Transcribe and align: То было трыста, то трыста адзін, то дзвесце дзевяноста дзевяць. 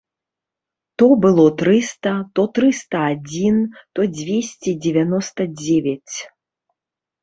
То 1.01 1.09
было 1.25 1.45
трыста, 1.59 2.15
то 2.39 2.47
трыста 2.57 3.05
адзін, 3.13 3.63
то 3.95 4.09
дзвесце 4.17 4.77
дзевяноста 4.83 5.41
дзевяць. 5.65 6.15